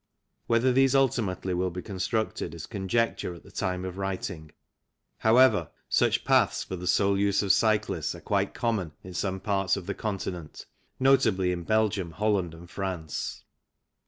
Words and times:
Whether 0.47 0.73
these 0.73 0.95
ultimately 0.95 1.53
will 1.53 1.69
be 1.69 1.83
constructed 1.83 2.55
is 2.55 2.65
conjecture 2.65 3.35
at 3.35 3.43
the 3.43 3.51
time 3.51 3.85
of 3.85 3.99
writing, 3.99 4.51
however, 5.19 5.69
such 5.89 6.25
paths 6.25 6.63
for 6.63 6.75
the 6.75 6.87
sole 6.87 7.19
use 7.19 7.43
of 7.43 7.51
cyclists 7.51 8.15
are 8.15 8.19
quite 8.21 8.55
common 8.55 8.93
in 9.03 9.13
some 9.13 9.39
parts 9.39 9.77
of 9.77 9.85
the 9.85 9.93
Continent, 9.93 10.65
notably 10.99 11.51
in 11.51 11.61
Belgium, 11.61 12.13
Holland, 12.13 12.55
and 12.55 12.67
France. 12.67 13.43